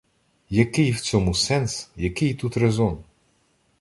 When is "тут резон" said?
2.33-3.03